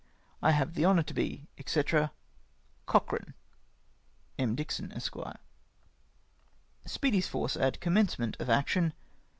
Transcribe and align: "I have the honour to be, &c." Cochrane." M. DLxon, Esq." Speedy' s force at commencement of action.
"I 0.41 0.49
have 0.53 0.73
the 0.73 0.83
honour 0.83 1.03
to 1.03 1.13
be, 1.13 1.47
&c." 1.63 1.83
Cochrane." 2.87 3.33
M. 4.39 4.55
DLxon, 4.55 4.95
Esq." 4.95 5.15
Speedy' 6.87 7.19
s 7.19 7.27
force 7.27 7.55
at 7.55 7.79
commencement 7.79 8.35
of 8.39 8.49
action. 8.49 8.93